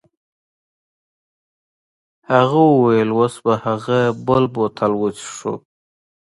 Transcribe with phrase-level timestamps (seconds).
[2.31, 5.53] هغه وویل اوس به هغه بل بوتل وڅښو.